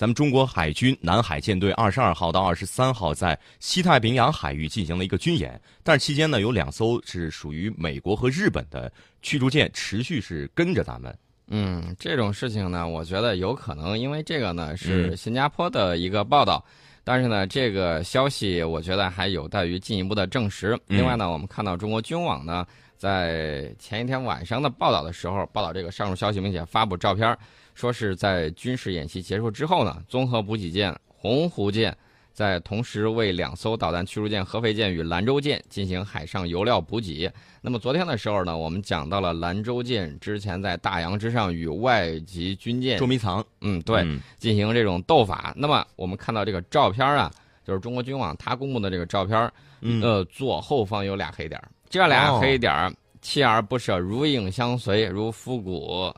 [0.00, 8.90] 咱们中国海军南海舰队二十二号到二十三号在西太平洋海域进行了一个军演，但是期间呢，有两艘是属于美国和日本的
[9.20, 11.14] 驱逐舰持续是跟着咱们。
[11.48, 16.64] 嗯，这种事情呢，我觉得有可能，因为这个呢是嗯新加坡的一个报道，
[17.04, 20.74] 但是呢，这个消息我觉得还有待于进一步的证实。
[20.88, 27.36] 嗯另外呢，我们看到中国军网呢在前一天晚上的报道的时候，报道这个上述消息，并且发布照片，
[27.80, 31.96] 说是在军事演习结束之后呢，综合补给舰鸿鹄舰。
[32.32, 37.30] 在同时为两艘导弹驱逐舰合肥舰与兰州舰进行海上油料补给。
[37.60, 45.52] 那么昨天的时候呢，我们讲到了兰州舰之前在大洋之上与外籍军舰捉迷藏，嗯，对，嗯进行这种斗法。
[45.56, 47.30] 那么我们看到这个照片啊，
[47.66, 56.10] 就是中国军网它公布的这个照片，嗯呃，左后方有俩黑点儿，这俩哦黑点儿锲而不舍，如影相随，如复古，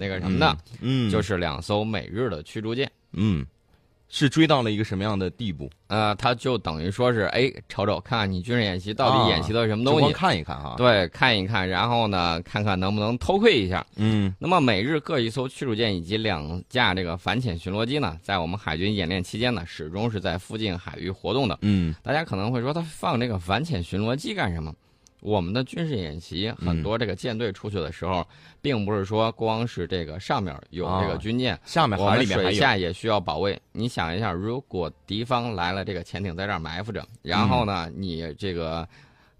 [0.00, 0.56] 那个什么的？
[0.80, 2.88] 嗯，就是是两艘美日的驱逐舰。
[3.14, 3.44] 嗯，
[4.08, 5.68] 是追到了一个什么样的地步？
[5.88, 13.84] 呃，它就等于说是，哎，瞅瞅看看你军事演习到底演习的什么东西看一看哈。，对，看一看，然后呢，看看能不能偷窥一下。
[13.96, 21.58] 嗯那么，美日各一艘驱逐舰以及两架这个反潜巡逻机呢，在我们海军演练期间呢，始终是在附近海域活动的。
[21.62, 24.72] 嗯大家可能会说，他放这个反潜巡逻机干什么？
[25.20, 28.26] 我们的军事演习，很多这个舰队出去的时候，
[28.60, 32.58] 并不是说光是这个上面有这个军舰，下面我们水海里面还有。
[32.58, 33.60] 下也需要保卫。
[33.72, 38.88] 你想一下，如果敌方来了，这个潜艇在这儿埋伏着，然后呢，你这个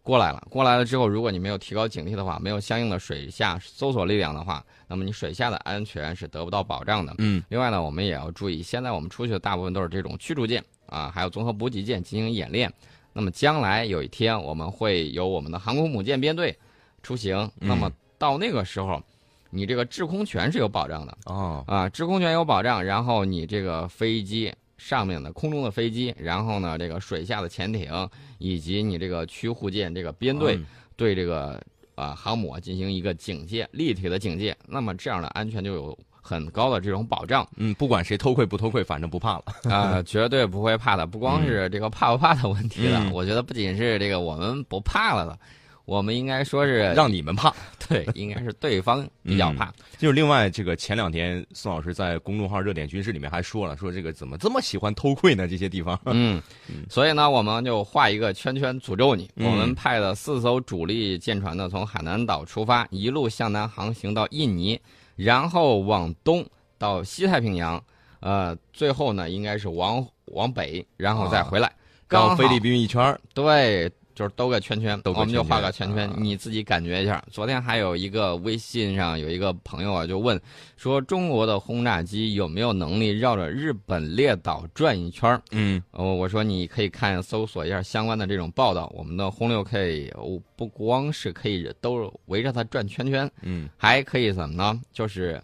[0.03, 7.15] 过来了，过来了之后，如果你没有提高警惕的话，没有相应的水下搜索力量的话，那么你水下的安全是得不到保障的。
[7.19, 12.73] 嗯另外呢，我们也要注意，现在我们出去的大部分都是这种驱逐舰啊，还有综合补给舰进行演练。
[13.19, 16.57] 那么将来有一天，我们会有我们的航空母舰编队
[17.03, 17.37] 出行。
[17.61, 19.03] 嗯那么到那个时候，
[19.51, 22.85] 你这个制空权是有保障的哦啊，制空权有保障。
[22.85, 28.09] 然后你这个飞机上面的空中的飞机，然后呢这个水下的潜艇，
[28.39, 31.61] 以及你这个驱护舰这个编队，嗯对这个
[31.97, 34.57] 啊航母啊进行一个警戒，立体的警戒。
[34.69, 37.47] 那么这样的安全就有很高的这种保障。
[37.57, 39.45] 嗯，不管谁偷窥不偷窥，反正不怕了。
[39.71, 41.07] 啊、绝对不会怕的。
[41.07, 45.39] 不光是这个怕不怕的问题了，嗯我觉得不仅是这个我们不怕了的，
[45.85, 47.53] 我们应该说是让你们怕。
[47.89, 49.73] 对，应该是对方比较怕。
[49.97, 55.49] 就是另外，这个前两天宋老师在公众号“热点军事”里面还说了，说这个怎么这么喜欢偷窥呢？
[55.49, 56.43] 这些地方，嗯，
[56.91, 59.31] 所以呢，我们就画一个圈圈诅咒你。
[59.37, 64.79] 嗯我们派了四艘主力舰船呢，从海南岛出发，一路向南航行到印尼，
[65.19, 66.47] 然后往东
[66.79, 67.83] 到西太平洋，
[68.21, 71.71] 呃，最后呢应该是往往北，然后再回来。
[72.07, 77.25] 刚啊菲律宾一圈儿对，就是兜个圈圈，我们就画个圈圈，你自己感觉一下。
[77.31, 80.41] 昨天还有一个微信上有一个朋友啊，就问
[80.77, 85.41] 说中国的轰炸机有没有能力绕着日本列岛转一圈儿？
[85.53, 88.93] 嗯呃，我说你可以看搜索一下相关的这种报道。
[88.93, 94.81] 我们的轰六 K 哦不光是可以都围着它转圈圈，嗯还可以怎么呢？
[94.93, 95.41] 就是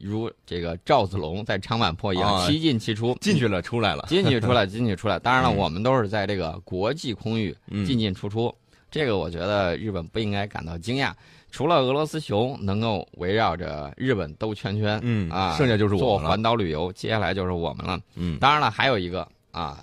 [0.00, 4.04] 如这个赵子龙在长坂坡一样，啊七进七出，进去了，出来了。
[4.08, 5.18] 进去出来， 进去出来。
[5.18, 8.54] 当然了，嗯我们都是在这个国际空域嗯进进出出，
[8.90, 11.12] 这个我觉得日本不应该感到惊讶。
[11.50, 17.98] 除了俄罗斯熊能够围绕着日本兜圈圈，嗯啊，剩下就是我做环岛旅游，接下来就是我们了。
[18.16, 19.82] 嗯当然了，还有一个啊，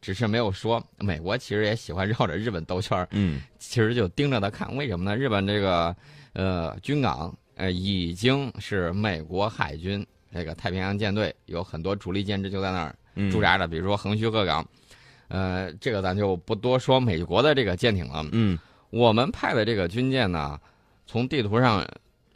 [0.00, 4.74] 只是没有说，美国其实也喜欢绕着日本兜圈儿，嗯其实就盯着他看。
[4.76, 5.16] 为什么呢？
[5.16, 5.94] 日本这个
[6.32, 14.66] 呃军港呃已经是美国海军这个太平洋舰队有很多主力舰只就在那儿嗯，驻扎着，比如说横须贺港。
[15.28, 18.24] 呃，这个咱就不多说美国的这个舰艇了。
[18.32, 18.58] 嗯
[18.90, 20.58] 我们派的这个军舰呢，
[21.06, 21.86] 从地图上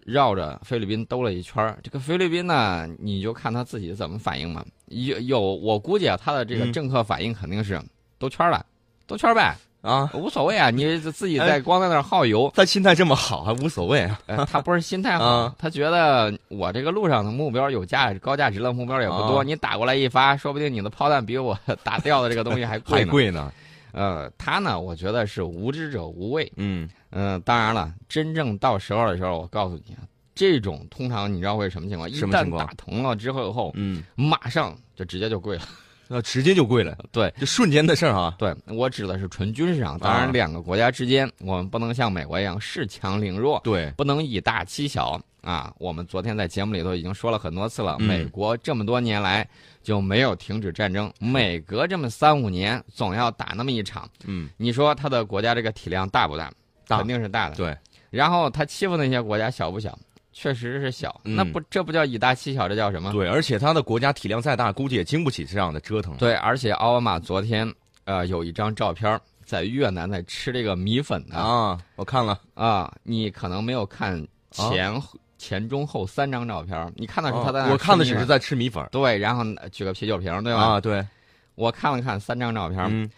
[0.04, 1.78] 绕着菲律宾兜了一圈儿。
[1.82, 4.64] 这个菲律宾呢，你就看他自己怎么反应嘛。
[4.86, 7.80] 有有，我估计啊，他的这个嗯政客反应肯定是
[8.18, 8.64] 兜圈儿了，
[9.06, 12.50] 兜圈儿呗，啊，无所谓啊， 你自己在光在那儿耗油。
[12.56, 14.18] 他心态这么好，还无所谓啊。
[14.26, 23.04] 呃， 他不是心态好啊，他觉得我这个路上的目标有价高价值的目标也不多，啊你打过来一发，说不定你的炮弹比我打掉的这个东西还贵呢。
[23.04, 23.52] 还贵呢。
[23.92, 26.50] 呃，他呢，我觉得是无知者无畏。
[26.56, 30.02] 嗯嗯、当然了，真正到时候的时候，我告诉你啊，
[30.34, 32.10] 这种通常你知道会什么情况？
[32.10, 35.62] 一旦打疼了之后后，嗯，马上就直接就跪了。
[36.08, 38.34] 那直接就跪了，对就瞬间的事儿啊。
[38.38, 39.98] 对，我指的是纯军事上。
[39.98, 45.72] 当啊然，两个国家之间，我们不能像美国一样恃强凌弱，对，不能以大欺小啊！
[45.78, 49.46] 我们昨天在节目里头已经说了很多次了，嗯美国这么多年来
[49.82, 54.08] 就没有停止战争，每隔这么三五年总要打那么一场。
[54.24, 56.52] 嗯，你说他的国家这个体量大不大？
[56.86, 57.56] 大肯定是大的。
[57.56, 57.76] 对，
[58.10, 59.98] 然后他欺负那些国家小不小？
[60.34, 63.12] 确实是小，嗯那不这不叫以大欺小，这叫什么？
[63.12, 66.16] 对，而且他的国家体量再大，估计也经不起这样的折腾。
[66.16, 67.72] 对，而且奥巴马昨天
[68.04, 74.20] 呃有一张照片在越南在吃这个米粉呢啊，我看了，啊，你可能没有看
[74.50, 74.92] 前、
[75.38, 80.60] 前中后三张照片，你看的是他在我看的只是在吃米粉对，然后举个啤酒瓶，对吧？
[80.62, 81.06] 啊，对，
[81.54, 83.08] 我看了看三张照片，嗯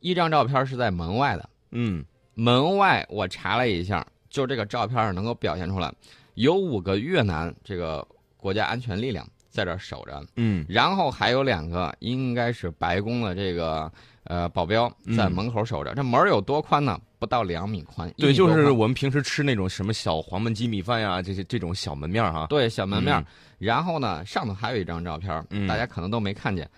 [0.00, 2.04] 一张照片是在门外的，嗯
[2.34, 5.92] 门外我查了一下，就这个照片儿能够表现出来，
[6.34, 13.90] 有五个越南这个国家安全力量在这儿守着，嗯然后还有两个应该是白宫的这个
[14.24, 15.94] 呃保镖在门口守着。
[15.94, 17.00] 这门有多宽呢？
[17.18, 18.08] 不到两米宽。
[18.16, 22.46] 对，就是我们平时吃那种什么小黄焖鸡米饭呀，这些这种小门面儿哈。
[22.48, 23.16] 对小门面。
[23.16, 23.26] 嗯
[23.58, 26.70] 然后呢，上头还有一张照片，嗯大家可能都没看见。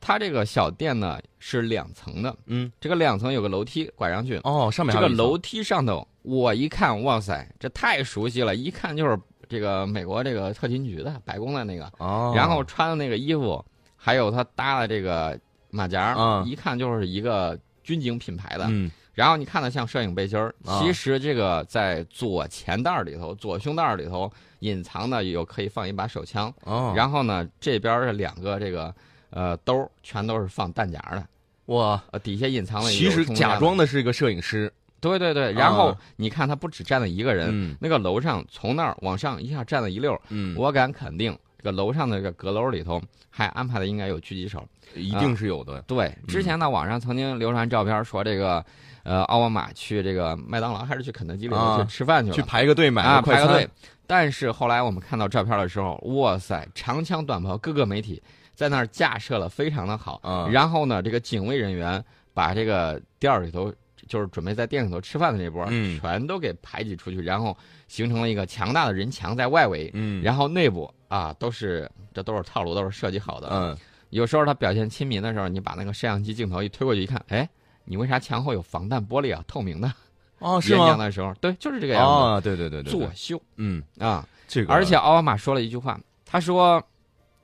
[0.00, 4.36] 它这个小店呢是两层的，嗯，这个两层有个楼梯拐上去。
[4.44, 13.64] 哦，上面这个楼梯上头，我一看，哇塞，这太熟悉了，一看就是这个美国这个特勤局的白宫的那个，哦，然后穿的那个衣服，
[13.96, 15.38] 还有他搭的这个
[15.70, 18.66] 马甲，嗯一看就是一个军警品牌的。
[18.68, 28.94] 嗯然后你看的像摄影背心儿，啊其实这个在左前袋儿里头、左胸袋儿里头隐藏的有可以放一把手枪，哦，然后呢这边是两个这个
[29.30, 31.26] 呃兜儿，全都是放弹夹的，
[31.74, 43.00] 哇，呃底下隐藏了一其实个充电的假装的是一个摄影师，对对对，然后啊你看他不只站了一个人，嗯那个楼上从那儿往上一下站了一溜儿，嗯，我敢肯定，这个楼上的这个阁楼里头
[43.30, 44.66] 还安排的应该有狙击手。
[44.94, 45.82] 一定是有的。
[45.82, 48.64] 对，之前呢，网上曾经流传照片说这个，
[49.02, 53.70] 呃，奥巴马去这个麦当劳还是去肯德基里头啊去吃饭去了，去排个队买啊个快餐排个队。
[54.06, 58.20] 但是后来我们看到照片的时候，哇塞，长枪短炮，各个媒体
[58.54, 60.18] 在那儿架设了非常的好。
[60.22, 62.02] 啊然后呢，这个警卫人员
[62.32, 63.70] 把这个店儿里头，
[64.08, 67.56] 就是准备在店里头吃饭的那波，嗯全都给排挤出去，然后
[67.86, 69.90] 形成了一个强大的人墙在外围。
[69.94, 73.48] 嗯，然后内部啊，都是这都是套路，都是设计好的。
[73.52, 73.76] 嗯
[74.10, 77.46] 有时候他表现亲民的时候，你把那个摄像机镜头一推过去一看，哎，
[77.84, 79.44] 你为啥墙后有防弹玻璃啊？
[79.46, 79.92] 透明的。
[80.38, 80.78] 哦是吗？
[80.78, 82.40] 演讲的时候，对，就是这个样子。
[82.42, 84.26] 对对对，对作秀嗯，啊！
[84.46, 86.82] 这个而且奥巴马说了一句话，他说：“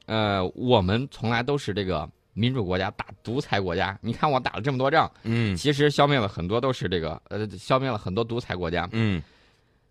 [0.06, 3.98] 呃，我们从来都是这个民主国家打独裁国家。
[4.02, 8.86] 你看我打了这么多仗，嗯其实消灭了很多都是这个呃，消灭了很多独裁国家。
[8.92, 9.22] 嗯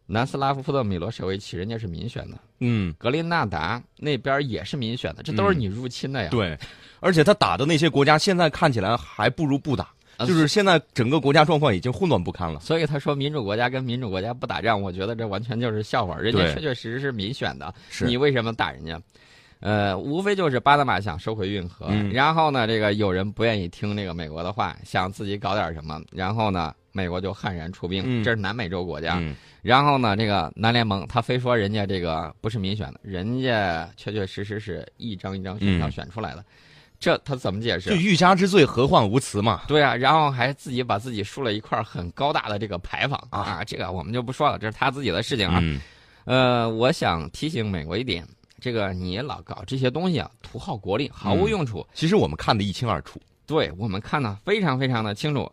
[0.06, 6.28] 南斯拉夫的米罗舍维奇人家是民选的，嗯，格林纳达那边也是民选的，这都是你入侵的呀。
[6.30, 6.60] 对，
[7.00, 9.88] 而且他打的那些国家现在看起来还不如不打，
[10.18, 12.60] 啊就是现在整个国家状况已经混乱不堪了。
[12.60, 16.18] 所以他说民主国家跟民主国家不打仗，我觉得这完全就是笑话。
[16.18, 19.02] 人家确确实实是民选的，是你为什么打人家？
[19.64, 28.04] 呃，无非就是巴拿马想收回运河，嗯然后呢，这个有人不愿意听这个美国的话，想自己搞点什么，然后呢，美国就悍然出兵。
[28.06, 36.44] 嗯这是南美洲国家，嗯然后呢，这个南联盟他非说人家这个不是民选的，人家确确实实是一张一张选票嗯选出来的，
[37.00, 37.96] 这他怎么解释就？
[37.96, 39.62] 欲加之罪，何患无辞嘛。
[39.66, 45.60] 对啊，然后还自己把自己竖了一块很高大的这个牌坊啊啊，这个我们就不说了，这是他自己的事情啊。
[45.62, 45.80] 嗯
[46.26, 48.26] 呃，我想提醒美国一点，
[48.64, 51.86] 这个你老搞这些东西啊，图耗国力，毫无嗯用处。
[51.94, 53.20] 其实我们看得一清二楚。
[53.46, 55.52] 对我们看的非常非常的清楚。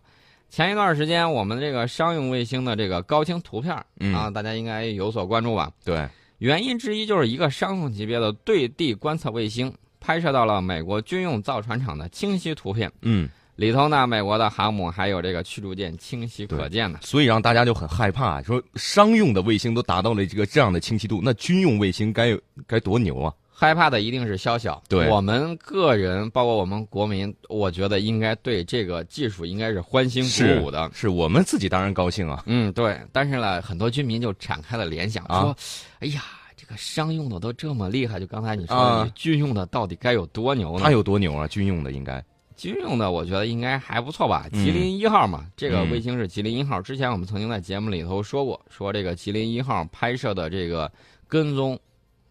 [0.49, 3.75] 前一段时间，我们这个商用卫星的这个高清图片
[4.15, 5.73] 啊，大家应该有所关注吧？
[5.85, 6.09] 对，
[6.39, 13.29] 原因之一就是一个商用级别的对地观测卫星拍摄到了美国军用造船厂的清晰图片，嗯，
[13.61, 16.99] 里头呢，美国的航母还有这个驱逐舰清晰可见的。
[17.03, 23.31] 所以让大家就很害怕，说商用的卫星都达到了这个这样的清晰度，那军用卫星该有该多牛啊！
[23.53, 24.83] 害怕的一定是宵小。
[24.89, 30.91] 对我们个人，包括我们国民，我觉得应该对这个技术应该是欢欣鼓舞的。
[30.95, 32.43] 是我们自己当然高兴啊。
[32.47, 32.99] 嗯，对。
[33.13, 35.57] 但是呢，很多军民就展开了联想，啊说
[36.01, 36.23] ：“哎呀，
[36.57, 41.47] 这个商用的都这么厉害，就刚才你说的，啊军用的到底该有多牛呢？”它有多牛啊？
[41.47, 42.25] 军用的应该。
[42.61, 44.47] 军用的，我觉得应该还不错吧。
[44.53, 46.83] 嗯吉林一号嘛，这个嗯卫星是吉林一号。
[46.83, 50.93] 之前我们曾经在节目里头说过，说这个吉林一号拍摄的这个
[51.27, 51.79] 跟踪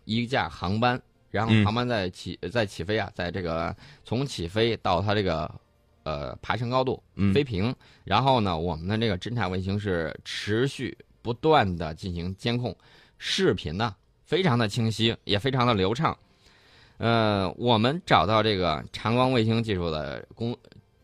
[0.05, 5.49] 一架航班，然后嗯航班在起在起飞啊，在这个从起飞到它这个
[6.03, 12.75] 呃爬升高度嗯飞平，然后呢，我们的这个侦察卫星是持续不断的进行监控，
[13.17, 13.95] 视频呢
[14.25, 16.15] 非常的清晰，也非常的流畅。
[16.99, 20.55] 呃，我们找到这个长光卫星技术的公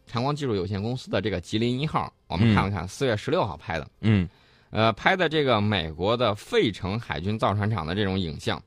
[0.05, 2.53] 长光技术有限公司的这个吉林一号，我们嗯。
[2.53, 4.29] 看了看，四月十六号拍的，嗯。
[4.71, 8.61] 呃，拍的这个美国的费城海军造船厂的这种影像。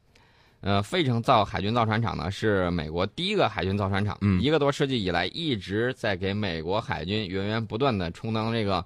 [0.61, 4.41] 呃，费城造海军造船厂呢是美国第一个海军造船厂，嗯。
[4.41, 8.85] 一个多世纪以来一直在给美国海军源源不断的充当这个，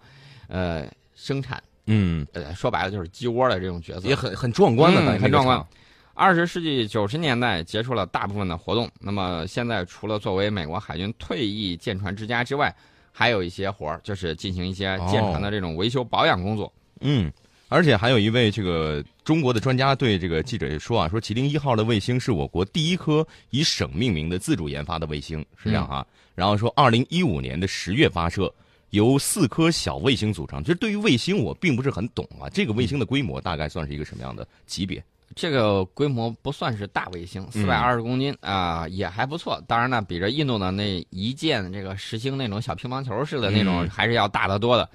[0.48, 1.62] 呃，生产。
[1.86, 5.64] 嗯，呃，说白了就是鸡窝的这种角色，也很很壮观的，很壮观。
[6.14, 12.74] 二十世纪九十年代结束了大部分的活动，那么现在除了作为美国海军退役舰船之家之外，
[13.10, 16.72] 还有一些活儿，就是进行一些舰船的这种维修保养工作。
[17.00, 17.32] 嗯，
[17.68, 26.06] 而且还有一位这个中国的专家对这个记者也说啊，说麒麟一号的卫星是我国第一颗以省命名的自主研发的卫星，是这样哈。
[26.34, 28.52] 然后说，二零一五年的十月发射，
[28.90, 30.62] 由四颗小卫星组成。
[30.62, 35.02] 其实对于卫星我并不是很懂啊，这个卫星的规模大概算是一个什么样的级别？
[35.34, 39.62] 这个规模不算是大卫星，四百二十公斤啊、也还不错。
[39.66, 44.88] 当然呢，比着印度的那一件这个实星那种小乒乓球似的那种，嗯还是要大得多的。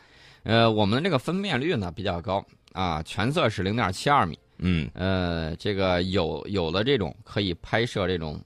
[0.43, 4.37] 呃，我们这个分辨率呢比较高啊，全色是零点七二米。
[4.59, 8.41] 嗯呃，这个有有的这种可以拍摄这种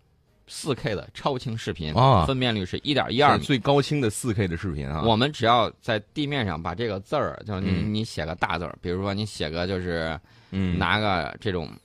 [0.53, 3.43] 四 K 的超清视频，啊分辨率是一点一二米。
[3.45, 5.01] 最高清的四 K 的视频啊。
[5.05, 10.19] 我们只要在地面上把这个字儿，就是你、嗯你写个大字儿，比如说你写个就是
[10.51, 11.75] 嗯拿个这种大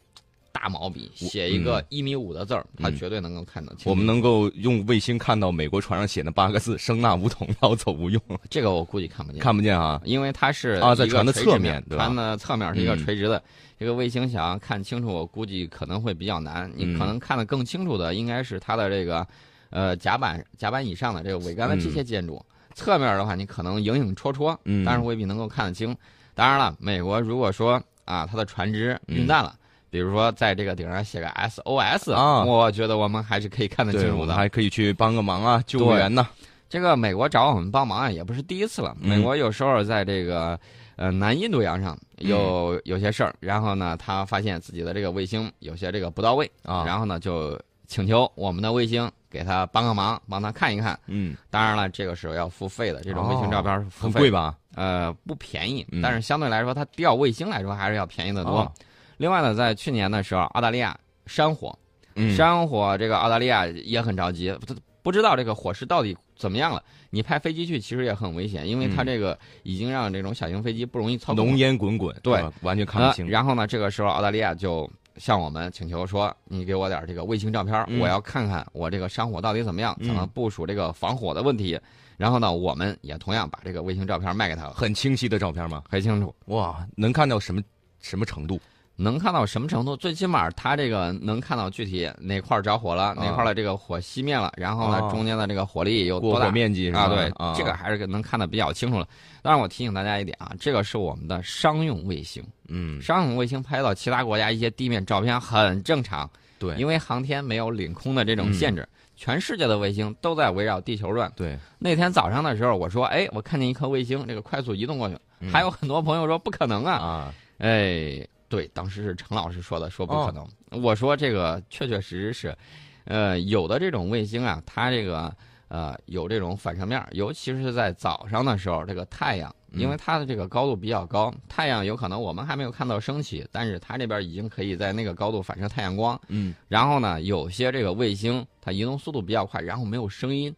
[0.68, 3.90] 毛笔写一个一米五的字儿，他绝对能够看得清。
[3.90, 8.20] 我们能够用卫星看到美国船上写的八个字“声纳无统，要走无用
[8.50, 10.00] 这个我估计看不”，见，看不见啊。
[10.04, 13.42] 因为它是啊在船的侧面船的侧面是一个嗯垂直的。
[13.78, 16.70] 这个卫星想要看清楚，我估计可能会比较难。
[16.74, 19.26] 你嗯可能看得更清楚的，应该是它的这个
[19.70, 22.42] 呃甲板甲板以上的这个桅杆的这些建筑。
[22.74, 25.94] 侧面的话，你可能影影绰绰，嗯但是未必能够看得清。
[26.34, 29.54] 当然了，美国如果说啊，它的船只嗯遇难了。
[29.96, 34.34] 比如说，在这个顶上写个 SOS，、啊我觉得我们还是可以看得清，楚的。
[34.34, 36.28] 还可以去帮个忙啊，救援呢。
[36.68, 38.94] 这个美国找我们帮忙啊，也不是第一次了。
[39.00, 40.58] 嗯美国有时候在这个
[40.96, 50.98] 呃南印度洋上嗯有有些事儿，然后呢，他发现自己的这个卫星有些这个不到位啊然后呢就请求我们的卫星给他帮个忙，帮他看一看。
[51.06, 54.56] 嗯，当然了，这个时候要付费的，这种卫星照片是付费的，很贵吧？
[54.74, 58.58] 呃，不便宜嗯，但是相对来说，它调卫星来说还是要便宜的多。
[58.58, 58.72] 啊
[59.16, 61.76] 另外呢，在去年的时候，澳大利亚山火，
[62.14, 66.82] 嗯，山火，这个澳大利亚也很着急，不不知道这个火势到底怎么样了。
[67.10, 71.46] 你派飞机去其实也很危险，因为它嗯这个已经让这种小型飞机不容易操控。
[71.46, 73.28] 浓烟滚滚，对，完全看呃不清。
[73.28, 81.78] 然后呢，这个时候澳大利亚就向我们请求说，你给我点这个卫星照片，嗯我要看看我这个山火到底怎么样，嗯怎么部署这个防火的问题。
[82.18, 85.84] 然后呢，我们也同样把这个卫星照片卖给他了，很清晰的照片吗？
[85.88, 86.34] 很清楚。
[86.46, 87.62] 哇，能看到什么
[88.00, 88.60] 什么程度？
[88.96, 89.96] 能看到什么程度？
[89.96, 96.52] 最起码它这个能看到具体哪块着火了，哪块的这个火熄灭了，然后呢，啊中间的这个火力有多大火？
[96.52, 96.90] 面积？
[96.92, 99.06] 啊，对，啊，这个还是能看得比较清楚了。
[99.42, 111.30] 当然，我提醒大家一点啊，这个是我们的商用卫星，嗯，商用卫星拍到其他国家一些地面照片很正常，对，因为航天没有领空的这种限制，全世界的卫星都在围绕地球转。
[111.36, 120.42] 对，那天早上的时候，我说，哎，我看见一颗卫星，这个快速移动过去，嗯还有很多朋友说不可能啊，啊，哎，对，当时是陈老师说的，说不可能。
[120.42, 120.48] 哦
[120.82, 122.58] 我说这个确确实实是，
[123.04, 125.34] 呃，有的这种卫星啊，它这个
[125.68, 136.20] 呃有这种反射面，尤其是在早上的时候，这个太阳，嗯因为它的这个高度比较高，太阳有可能我们还没有看到升起，但是它这边已经可以在那个高度反射太阳光。
[136.28, 140.54] 嗯，然后呢，有些这个卫星它移动速度比较快，然后没有声音，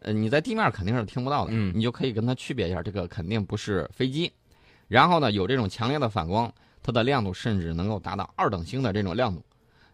[0.00, 4.32] 呃，你在地面肯定是听不到的，嗯你就可以跟它区别一下，这个肯定不是飞机。
[4.88, 6.52] 然后呢，有这种强烈的反光，
[6.90, 9.42] 它的亮度甚至能够达到二等星的这种亮度，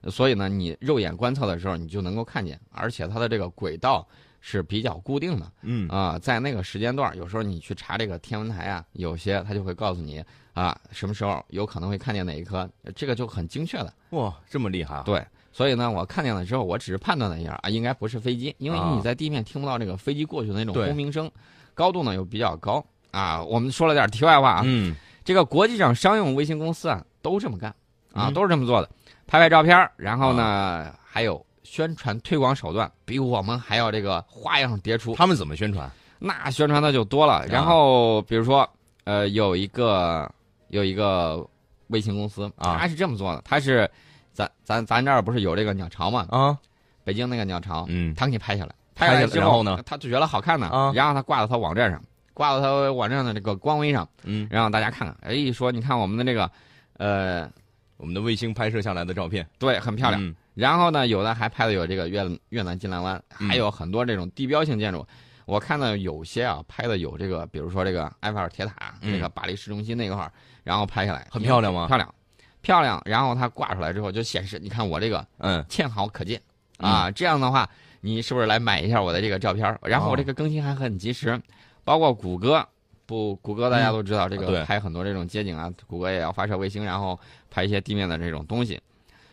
[0.01, 4.07] 呃所以呢，你肉眼观测的时候你就能够看见，而且它的这个轨道
[4.41, 10.23] 是比较固定的嗯，啊、在那个时间段，有时候你去查这个天文台啊，有些它就会告诉你
[10.55, 13.93] 啊，什么时候有可能会看见哪一颗，这个就很精确的。
[14.11, 15.03] 哇，这么厉害啊！
[15.05, 21.31] 对，所以呢，我看见了之后，我只是判断了一下啊，应该不是飞机，因为啊你在地面听不到这个飞机过去的那种轰鸣声，
[21.75, 23.43] 高度呢又比较高啊。
[23.43, 24.95] 我们说了点题外话啊，嗯，
[25.27, 27.69] 这个国际上商用卫星公司啊都这么干
[28.13, 28.33] 啊，嗯。
[28.33, 28.89] 都是这么做的，
[29.27, 35.91] 拍拍照片儿，然后呢、还有宣传推广手段比我们还要这个花样迭出，他们怎么宣传？
[36.21, 37.45] 那宣传的就多了。
[37.49, 38.67] 然后比如说，
[39.03, 40.33] 呃，有一个
[40.69, 41.45] 有一个
[41.89, 42.77] 卫星公司，啊。
[42.79, 43.91] 它是这么做的，他是
[44.33, 46.57] 咱咱咱这儿不是有这个鸟巢嘛，啊，
[47.03, 50.93] 北京那个鸟巢，嗯，他给你拍下来，拍下来之后呢，他就觉得好看呢，啊。
[50.95, 52.01] 然后他挂到他网站上，
[52.37, 56.51] 挂到他网站的这个官微上，嗯，让大家看看，哎，一说你看我们的这个，
[56.99, 57.51] 呃，
[57.97, 60.23] 我们的卫星拍摄下来的照片，对，很漂亮。
[60.23, 65.07] 嗯然后呢，有的还拍的有这个越越南金兰湾，嗯还有很多这种地标性建筑。
[65.45, 70.33] 我看到有些啊拍的有这个，比如说这个埃菲尔铁塔，嗯这个巴黎市中心那块儿，
[70.65, 72.15] 然后拍下来很漂亮吗漂亮，
[72.63, 73.03] 漂亮。
[73.05, 76.41] 然后它挂出来之后就显示，你看我这个嗯，纤好可见
[76.79, 77.69] 啊，这样的话，
[78.01, 79.79] 你是不是来买一下我的这个照片？
[79.83, 81.39] 然后我这个更新还很及时，
[81.87, 82.67] 包括谷歌
[83.07, 88.81] 不，谷歌大家都知道，这对个拍很多这种街景啊，谷歌也要发射卫星，然后拍一些地面的这种东西。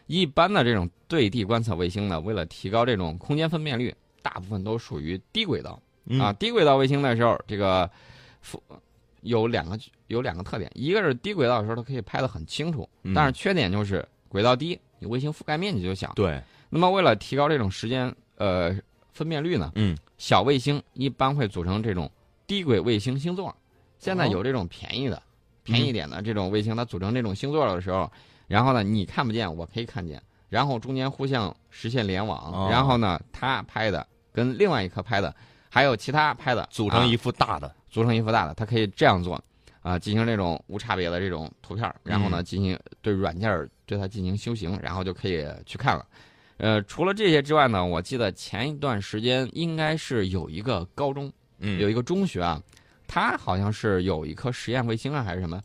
[0.06, 3.92] 一般的这种对地观测卫星呢，为了提高这种空间分辨率，
[4.22, 5.82] 大部分都属于低轨道。
[6.06, 7.90] 嗯啊，低轨道卫星的时候，这个
[8.46, 8.60] 覆
[9.22, 16.12] 有两个有两个特点，一个是低轨道的时候它可以拍得很清楚，嗯但是缺点就是轨道低，你卫星覆盖面积就小。
[16.14, 18.78] 对，那么为了提高这种时间呃
[19.14, 22.12] 分辨率呢，嗯，小卫星一般会组成这种
[22.54, 23.56] 低轨卫星星座。
[23.98, 24.30] 现在哦。
[24.32, 25.20] 有这种便宜的、
[25.64, 28.12] 便宜点的这种卫星，它组成这种星座的时候，
[28.48, 32.70] 然后呢你看不见，我可以看见，然后中间互相实现联网，哦。
[32.70, 35.36] 然后呢它拍的跟另外一颗拍的，
[35.68, 39.44] 还有其他拍的啊组成一幅大的，组成一幅大的，它可以这样做，
[39.82, 42.46] 啊，进行这种无差别的这种图片，然后呢嗯。
[42.46, 46.06] 进行对软件对它进行修行，然后就可以去看了。
[46.58, 51.34] 呃，除了这些之外呢，我记得前一段时间应该是有一个高中，
[51.64, 52.62] 嗯，有一个中学啊，
[53.08, 55.60] 它好像是有一颗实验卫星啊，还是什么，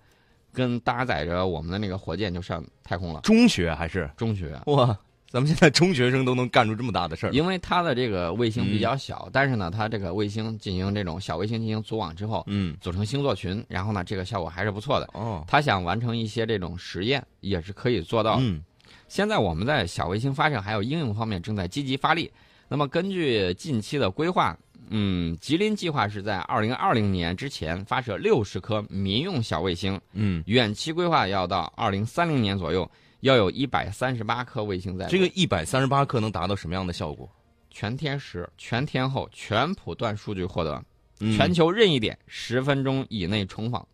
[0.53, 3.21] 跟搭载着我们的那个火箭就上太空了。
[3.21, 4.97] 中学还是中学，哇，
[5.29, 15.09] 咱们现在中学生都能干出这么大的事儿，因为它的这个卫星比嗯较小，但是呢，它这个卫星进行这种小卫星进行组网之后，嗯，组成星座群，然后呢，这个效果还是不错的。
[15.13, 18.39] 哦，他想完成一些这种实验，也是可以做到。
[18.41, 18.63] 嗯
[19.07, 22.31] 现在我们在小卫星发射还有应用方面正在积极发力。
[22.69, 24.55] 那么根据近期的规划，
[24.91, 32.91] 嗯，吉林计划是在二零二零年之前发射六十颗民用小卫星，嗯，远期规划要到二零三零年左右，
[33.21, 37.29] 要有一百三十八颗卫星在这个一百三十八颗能达到什么样的效果？
[37.71, 40.83] 全天时、全天候、全谱段数据获得，
[41.21, 43.87] 嗯全球任意点十分钟以内重访。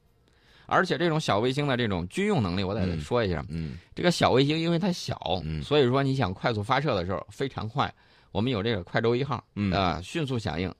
[0.67, 7.93] 而且这种小卫星的这种军用能力，我得嗯说一下，嗯这个小卫星因为它小，嗯所以说你想快速发射的时候非常快。
[8.33, 10.75] 我们有这个快舟一号，嗯呃，迅速响应。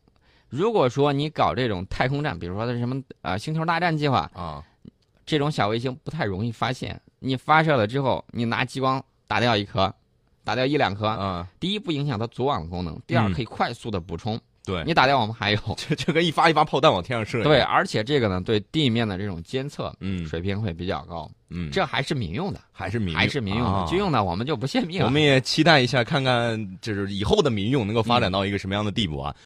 [0.49, 4.63] 如果说你搞这种太空站，比如说它什么呃星球大战计划，啊，
[5.27, 7.01] 这种小卫星不太容易发现。
[7.19, 9.93] 你发射了之后，你拿激光打掉一颗，
[10.45, 14.39] 打掉一两颗，啊，第一不影响它组网的功能，第二嗯可以快速的补充。
[14.67, 15.59] 对，你打掉我们还有。
[15.77, 25.05] 这这跟一发一发炮弹往天上射，对，而且这个呢，对地面的这种监测嗯水平会比较高，嗯，这还是民用的，还是民还是民用啊的，军用的我们就不限命了。
[25.05, 29.37] 我们也期待一下，看看就是以后的民用能够发展到一个什么样的地步啊！